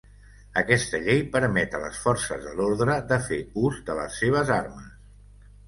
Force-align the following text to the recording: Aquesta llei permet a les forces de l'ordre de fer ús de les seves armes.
Aquesta 0.61 1.01
llei 1.07 1.21
permet 1.35 1.75
a 1.75 1.83
les 1.83 1.99
forces 2.07 2.41
de 2.47 2.55
l'ordre 2.61 2.97
de 3.13 3.21
fer 3.29 3.41
ús 3.67 3.79
de 3.91 4.01
les 4.03 4.21
seves 4.25 4.55
armes. 4.59 4.93